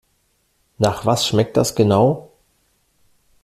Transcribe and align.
Nach 0.79 1.05
was 1.05 1.27
schmeckt 1.27 1.57
das 1.57 1.75
genau? 1.75 2.31